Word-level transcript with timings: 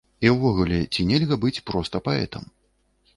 І 0.27 0.29
ўвогуле, 0.35 0.79
ці 0.93 1.05
нельга 1.11 1.37
быць 1.43 1.63
проста 1.71 1.95
паэтам? 2.09 2.49